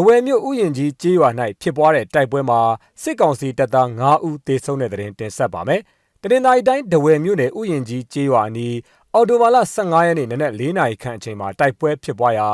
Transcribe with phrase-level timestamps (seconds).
[0.00, 1.28] ဒဝယ်မြို့ဥယျင်ကြီးကျေးရွာ၌
[1.60, 2.60] ဖြစ်ပွားတဲ့တိုက်ပွဲမှာ
[3.02, 5.80] စစ်ကောင်စီတပ်သား9ဦးသေဆုံးတဲ့တဲ့တင်တင်ဆက်ပါမယ်။
[6.22, 8.76] တရင်တိုင်းတိုင်းဒဝယ်မြို့နယ်ဥယျင်ကြီးကျေးရွာအနီး
[9.14, 12.48] အော်တိုဘာလ15ရက်နေ့နနက်4နာရီခန့်အချိန်မှာတိုက်ပွဲဖြစ်ပွားရာ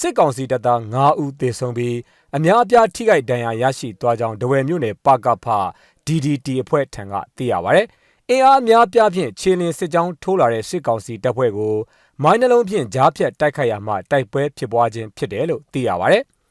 [0.00, 1.96] စစ်ကောင်စီတပ်သား9ဦးသေဆုံးပြီး
[2.36, 5.46] အများအပြားထိခိုက်ဒဏ်ရာရရှိသွားကြောင်းဒဝယ်မြို့နယ်ပကဖ
[6.06, 7.80] DDT အဖွဲ့ထံကသိရပါဗျ။
[8.30, 11.74] အင်အားအများပြားဖြင့်ခြေလင်းစစ်ကြောင်းထိုးလာတဲ့စစ်ကောင်စီတပ်ဖွဲ့ကို
[12.22, 16.20] မိုင်းနှလုံးဖြင့်ကြားဖြတ်တိုက်ခိုက်ရမှတိုက်ပွဲဖြစ်ပွားခြင်းဖြစ်တယ်လို့သိရပါဗျ။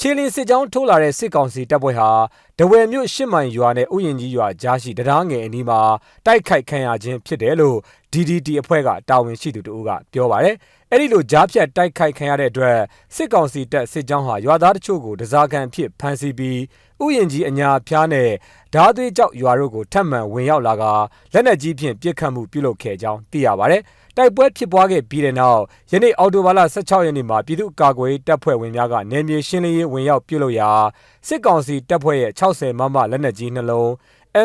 [0.00, 2.10] ခြေလင်းစစ်ကြောင်းထိုးလာတဲ့စစ်ကောင်စီတပ်ဖွဲ့ဟာ
[2.58, 5.80] ဒဝယ်မြို့ရှစ်မိုင်ရွာနဲ့ဥယျင်ကြီးရွာကြားရှိတရားငယ်အနီးမှာ
[6.26, 7.76] တိုက်ခိုက်ခံရခြင်းဖြစ်တယ်လို့
[8.12, 10.56] DDT အဖွဲ့ကတာဝန်ရှိသူတို့ကပြောပါတယ်။
[10.90, 12.78] အဲ့ဒီလိုကြားဖြတ်တိုက်ခိုက်ခံရတဲ့အတွက်
[13.14, 16.60] စစ်ကောင်စီတပ်စစ်ကြောင်းဟာရွာသားတချို့ကိုတစားကန်ဖြစ်ဖမ်းဆီးပြီး
[17.02, 18.30] ဥယျင်ကြီးအညာဖျားနဲ့
[18.74, 20.84] ဓာသွေးကြောက်ရွာတို့ကိုထပ်မံဝင်ရောက်လာက
[21.32, 23.82] လက်နက်ကြီးဖြင့်ပစ်ခတ်မှုပြုလုပ်ခဲ့ကြောင်းသိရပါတယ်။
[24.16, 30.70] တိုက်ပွဲဖြစ်ပွားခဲ့ပြီးတဲ့နောက်ယနေ့အော်တိုဘာလ16ရက်နေ့မှာပြည်သူ့ကာကွယ်တပ်ဖွဲ့ဝင်များကနယ်မြေရှင်းလင်းရေးဝင်ရောက်ပြုလုပ်ရာ
[31.28, 33.88] စစ်ကောင်စီတပ်ဖွဲ့ရဲ့60မမလက်နက်ကြီးနှလုံး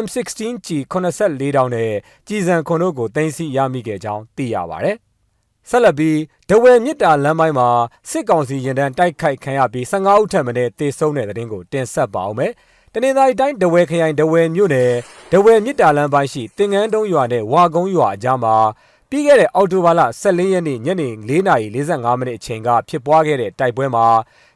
[0.04, 1.92] M16G 84တောင်းနဲ့
[2.28, 4.92] ကြည်စံခွန်တို့ကိုတင်စီရမိခဲ့ကြောင်းသိရပါဗျ။
[5.70, 6.18] ဆက်လက်ပြီး
[6.50, 7.70] ဒဝယ်မြစ်တာလမ်းပိုင်းမှာ
[8.10, 12.52] စစ်ကောင်စီရင်တန်းတိုက်ခိုက်ခံရပြီး15ဦးထပ်မံတေဆုံးတဲ့တဲ့တင်ကိုတင်ဆက်ပါအောင်မယ်။
[12.94, 14.92] တနင်္သာရီတိုင်းဒဝယ်ခရိုင်ဒဝယ်မြို့နယ်
[15.32, 18.56] ဒဝယ်မြစ်တာလမ်းပိုင်းရှိတင်ငန်းတုံးရွာနဲ့ဝါကုန်းရွာအကြားမှာ
[19.14, 24.06] ပြီးခဲ့တဲ့အောက်တိုဘာလ14ရက်နေ့ညနေ4:45မိနစ်အချိန်ကဖြစ်ပွားခဲ့တဲ့တိုက်ပွဲမှာ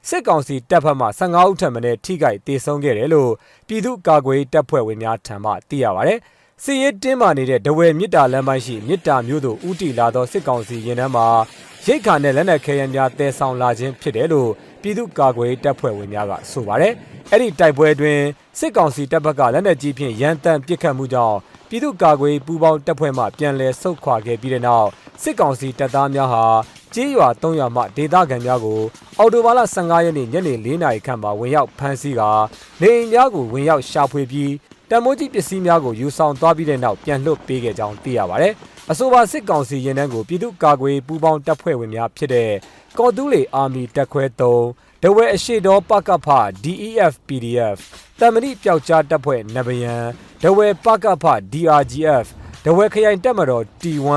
[0.09, 3.31] စစ်ကောင်စီတပ်ဖက်မှ15ဦးထပ်မံထိခိုက်ဒေဆုံးခဲ့တယ်လို့
[3.67, 6.14] ပြည်သူ့ကာကွယ်တပ်ဖွဲ့ဝင်များထံမှသိရပါဗျ။
[6.64, 11.28] စစ်ရေးတင်းမာနေတဲ့ဒဝယ်မြစ်တာလမ်းပိုင်းရှိမြစ်တာမြို့သို့ဦးတည်လာသောစစ်ကောင်စီရင်နှမ်းမှာ
[11.86, 14.50] ရိတ်ခါနဲ့လက်နက်ခဲယမ်းများတဲဆောင်လာခြင်းဖြစ်တယ်လို့
[14.81, 16.94] ပြည်သူ့ကာကွယ်တပ်ဖွဲ့ဝင်များကဆိုပါတယ်။
[17.31, 18.19] အဲ့ဒီတိုက်ပွဲတွင်
[18.59, 21.38] စစ်ကောင်စီတပ်ဘက်ကလက်နက်ကြီးဖြင့်ရန်တမ်းပစ်ခတ်မှုကြောင့်
[21.70, 24.88] ပြည်သူ့ကာကွယ်ပူးပေါင်းတပ်ဖွဲ့မှပြန်လည်ဆုတ်ခွာခဲ့ပြီးတဲ့နောက်
[25.22, 26.46] စစ်ကောင်စီတပ်သားများဟာ
[26.94, 28.81] ကျေးရွာ၃ရွာမှဒေသခံများကို
[29.20, 32.30] အော်တိုဘာလ15ရက်နေ့ညနေ4နာရီခန့်မှာဝင်ရောက်ဖမ်းဆီးကာ
[32.81, 34.52] နေအိမ်များကိုဝင်ရောက်ရှာဖွေပြီး
[34.90, 38.54] တမိုးကြီးပစ္စည်းများကိုယူဆောင်သွားပြီးတဲ့နောက်ပြန်လွှတ်ပေးခဲ့ကြောင်းသိရပါတယ်။
[38.92, 42.52] အဆိုပါစစ်ကောင်စီရင်တန်းကိုပြည်သူ့ကာကွယ်ပူးပေါင်းတပ်ဖွဲ့ဝင်များဖြစ်တဲ့
[42.98, 46.28] ကော်တူးလေအာမီတပ်ခွဲ3 ဒဝဲအရှိတော်ပကဖ
[46.64, 47.78] DEF PDF
[48.20, 49.96] တမဏိပျောက်ကြားတပ်ဖွဲ့နဗယံ
[50.44, 52.28] ဒဝဲပကဖ DRGF
[52.66, 54.10] ဒဝဲခရိုင်တပ်မတော် T1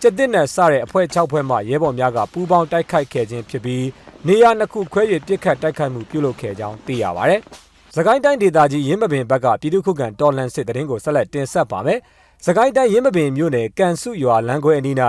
[0.00, 3.86] ကျက်တစ်နဲ့စတဲ့အဖွဲ့6ဖွဲ့မှရဲဘော်များကပူးပေါင်းတိုက်ခိုက်ခဲ့ခြင်းဖြစ်ပြီး
[4.26, 7.36] နေရာနှစ်ခုခွဲ၍ပြစ်ခတ်တိုက်ခိုက်မှုပြုလုပ်ခဲ့ကြောင်းသိရပါဗျ။
[7.94, 12.00] စကိုင်းတိုင်းဒေသကြီးရင်းမပင်ဘက်ကပြည်သူ့ခုခံတော်လှန်စစ်တရင်ကိုဆက်လက်တင်ဆက်ပါမယ်။
[12.46, 14.96] စကိုင်းတိုင်းရင်းမပင်မြို့နယ်ကန်စုရွာလမ်းခွဲအနီး၌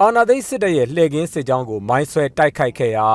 [0.00, 3.08] အာနာသိန်းစစ်တပ်ရဲ့လှည့်ကင်းစစ်ကြောင်းကိုမိုင်းဆွဲတိုက်ခိုက်ခဲ့ရာ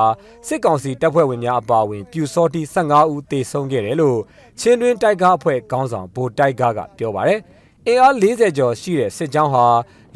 [0.46, 4.18] စစ်ကောင်စီတပ်ဖွဲ့ဝင်များအပါအဝင်ပြူစောတိ15ဦးသေဆုံးခဲ့တယ်လို့
[4.60, 7.40] ချင်းတွင်းတိုက်ကားအဖွဲ့ခေါင်းဆောင်ဗိုလ်တိုက်ကားကပြောပါတယ်။
[7.88, 9.66] အင်အား40ကျော်ရှိတဲ့စစ်ကြောင်းဟာ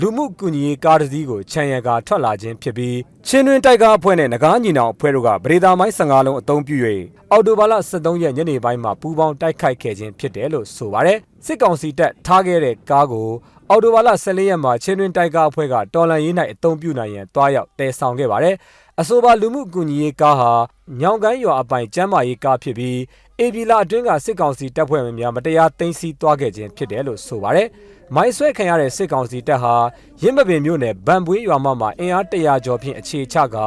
[0.00, 6.76] လူမှုကူညီရေးကားတစ်စီးကိုခြံရံကာထွက်လာခြင်းဖြစ်ပြီးချင်းတွင်တိုက်ကားအဖွဲ့နဲ့နဂါးညီနောင်အဖွဲ့တို့ကဗရေဒါမိုင်း15လုံးအသုံးပြု၍
[7.30, 13.28] အော်တိုဘာလ23ရက်ညနေပိုင်းမှာပူးပေါင်းတိုက်ခိုက်ခဲ့ခြင်းဖြစ်တယ်လို့ဆိုပါတယ်စစ်ကောင်စီတပ်ထားခဲ့တဲ့ကားကို
[13.70, 18.56] အော်တိုဘာလ14ရက်မှာချင်းတွင်တိုက်ကားအဖွဲ့ကတော်လန်ရေး၌အသုံးပြုနိုင်ရန်တွားရောက်တည်ဆောင်ခဲ့ပါတယ်
[19.00, 20.52] အဆိုပါလူမှုကူညီရေးကားဟာ
[21.00, 22.98] ညောင်ကန်းရွာအပိုင်ကျမ်းမာရေးကားဖြစ်ပြီး
[23.40, 27.68] အေဗီလာအတွင်းကစစ်ကောင်စီတပ်ဖွဲ့ဝင်များမတရားသိမ်းဆည်းသွားခဲ့ခြင်းဖြစ်တယ်လို့ဆိုပါတယ်။
[28.14, 29.74] မိုင်းဆွဲခံရတဲ့စစ်ကောင်စီတပ်ဟာ
[30.22, 33.66] ရင်းမပင်မြို့နယ်ဗန်ပွေးရွာမှမှအင်အား100ကျော်ဖြင့်အခြေချကာ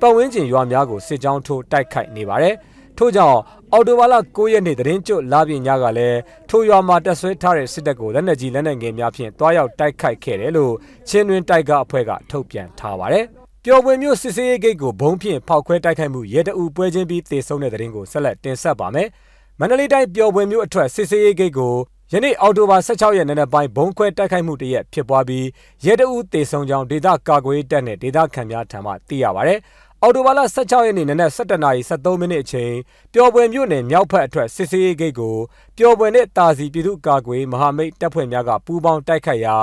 [0.00, 2.54] ပတ်ဝန်းကျင်ရွာများကိုစစ်ကြောင်းထိုးတိုက်ခိုက်နေပါတယ်။
[2.98, 3.38] ထို့ကြောင့်
[3.72, 6.18] အော်တိုဘာလ9ရက်နေ့တရင်ကျွတ်လာပြင်းညကလည်း
[6.50, 10.74] ထိုရွာမှာတက်ဆွဲထားတဲ့စစ်တပ်ကိုလက်နက်ကြီးလက်နက်ငယ်များဖြင့်တွားရောက်တိုက်ခိုက်ခဲ့တယ်လို့
[11.08, 13.26] ချင်းတွင်တိုက်ကားအဖွဲ့ကထုတ်ပြန်ထားပါတယ်။
[13.64, 19.08] ပျော်ပွေမျိုးစစ်စေးရေးဂိတ်ကိုဘုံဖြင့်ဖောက်ခွဲတိုက်ခိုက်မှုရဲတအူပွဲချင်းပြီးတေဆုံးတဲ့တဲ့ရင်ကိုဆက်လက်တင်ဆက်ပါမယ်။
[19.58, 21.74] မန္တလေးတိုင်းပျော်ပွေမျိုးအထွက်စစ်စေးရေးဂိတ်ကို
[22.12, 25.46] ယနေ့အောက်တိုဘာ16ရက်နေ့နက်ပိုင်းဘုံခွဲတိုက်ခိုက်မှုတရက်ဖြစ်ပွားပြီး
[25.84, 29.54] ရဲတအူတေဆုံးကြောင်းဒေသကာကွယ်တပ်နဲ့ဒေသခံများထံမှသိရပါဗျ။
[30.02, 32.74] အော်တိုဘာလ16ရက်နေ့နနက်7:73မိနစ်အချိန်
[33.12, 35.36] ပျော်ပွေမြို့နယ်မြောက်ဘက်အထွက်စစ်စေးဂိတ်ကို
[35.76, 39.56] ပျော်ပွေနဲ့တာစီပြည်သူ့ကာကွယ်မဟာမိတ်တပ်ဖွဲ့များကပူးပေါင်းတိုက်ခိုက်ရာ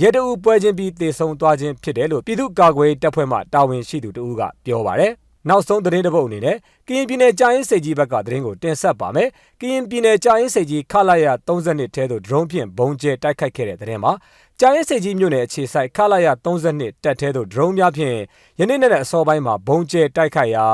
[0.00, 6.56] ရဲတအုပ်ပွဲချင်းပြီးတေဆုံးသွားခြင်းဖြစ်တယ်လို့ပြည်သူ့ကာကွယ်တပ်ဖွဲ့မှတာဝန်ရှိသူတဦးကပြောပါတယ် နောက်ဆုံးသတင်းတစ်ပုဒ်အနေနဲ့
[6.88, 9.28] ကရင်ပြည်နယ်ကြာရင်စိတ်ကြီးဘက်ကသတင်းကိုတင်ဆက်ပါမယ်။
[9.60, 14.12] ကရင်ပြည်နယ်ကြာရင်စိတ်ကြီးခလာရ32ထဲသို့ဒရုန်းဖြင့်ဘုံကျဲတိုက်ခိုက်ခဲ့တဲ့သတင်းမှာ
[14.60, 18.16] ကြာရင်စိတ်ကြီးမြို့နယ်အခြေဆိုင်ခလာရ32တက်ထဲသို့ဒရုန်းများဖြင့်
[18.58, 20.66] ယနေ့နေ့အစောပိုင်းမှာဘုံကျဲတိုက်ခိုက်ရာ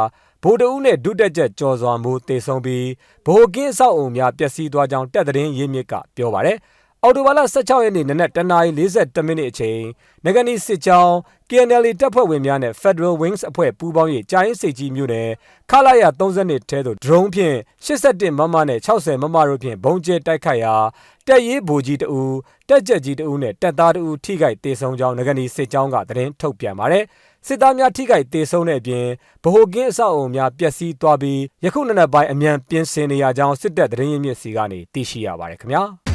[0.43, 2.87] ဗိုလ်တအုပ်နဲ့ဒုတက်ချက်ကျော်စွာမိုးတေဆုံးပြီး
[3.26, 6.58] ဗိုလ်ကင်းဆောက်အုံများပျက်စီးသွားကြောင်းတက်တဲ့ရင်းမြစ်ကပြောပါတယ်။
[7.05, 9.81] အော်တိုဘာလ16ရက်နေ့နနက်တနာရီ42မိနစ်အချိန်
[10.25, 11.12] နဂနီစစ်ကြောင်း
[11.49, 15.29] KNL တပ်ဖွဲ့ဝင်များနဲ့ Federal Wings အဖွဲ့ပူးပေါင်း၍ကြာရင်စိတ်ကြီးမြို့နယ်
[15.70, 17.56] ခလာရ32ထဲသို့ဒရုန်းဖြင့်
[17.87, 20.75] 81မမနဲ့60မမတို့ဖြင့်ဘုံကျဲတိုက်ခိုက်ရာ
[21.26, 22.35] တက်ရေးဗိုလ်ကြီးတဦး
[22.69, 27.05] တက်ကြက်ကြီးတဦးနဲ့တက်သားတဦးထိခိုက်ဒေဆုံးကြောင်းနဂနီစစ်ကြောင်းကသတင်းထုတ်ပြန်ပါတယ်
[27.46, 29.06] စစ်သားများထိခိုက်ဒေဆုံးတဲ့အပြင်
[29.43, 36.09] ဗဟိုကင်းအဆောက်အုံများပျက်စီးသွားပြီးယခုနနက်ပိုင်းအမြန်ပြင်ဆင်နေရကြောင်းစစ်တပ်သတင်းရင်းမြစ်စီကနေသိရှိရပါတယ်ခင်ဗျာ